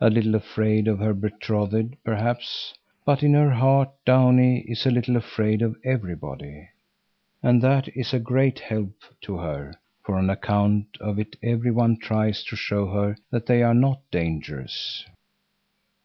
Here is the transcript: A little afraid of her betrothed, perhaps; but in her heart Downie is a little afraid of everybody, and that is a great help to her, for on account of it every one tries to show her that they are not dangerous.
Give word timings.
A 0.00 0.10
little 0.10 0.34
afraid 0.34 0.88
of 0.88 0.98
her 0.98 1.14
betrothed, 1.14 1.94
perhaps; 2.02 2.74
but 3.04 3.22
in 3.22 3.34
her 3.34 3.52
heart 3.52 3.88
Downie 4.04 4.62
is 4.62 4.84
a 4.84 4.90
little 4.90 5.14
afraid 5.14 5.62
of 5.62 5.76
everybody, 5.84 6.68
and 7.40 7.62
that 7.62 7.86
is 7.96 8.12
a 8.12 8.18
great 8.18 8.58
help 8.58 8.92
to 9.20 9.36
her, 9.36 9.72
for 10.02 10.16
on 10.18 10.28
account 10.28 10.88
of 10.98 11.20
it 11.20 11.36
every 11.40 11.70
one 11.70 11.96
tries 12.00 12.42
to 12.46 12.56
show 12.56 12.88
her 12.88 13.16
that 13.30 13.46
they 13.46 13.62
are 13.62 13.72
not 13.74 14.00
dangerous. 14.10 15.04